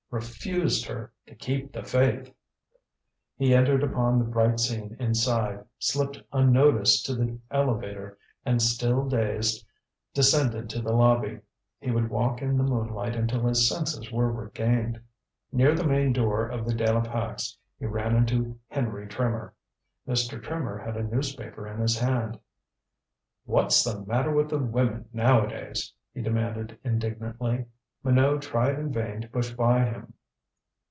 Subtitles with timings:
[0.13, 2.35] Refused her, to keep the faith!
[3.37, 9.65] He entered upon the bright scene inside, slipped unnoticed to the elevator and, still dazed,
[10.13, 11.39] descended to the lobby.
[11.79, 14.99] He would walk in the moonlight until his senses were regained.
[15.53, 19.53] Near the main door of the De la Pax he ran into Henry Trimmer.
[20.05, 20.43] Mr.
[20.43, 22.37] Trimmer had a newspaper in his hand.
[23.45, 27.67] "What's the matter with the women nowadays?" he demanded indignantly.
[28.03, 30.15] Minot tried in vain to push by him.